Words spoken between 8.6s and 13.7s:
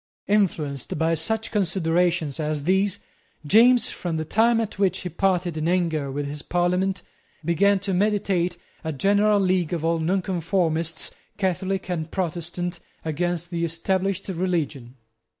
a general league of all Nonconformists, Catholic and Protestant, against the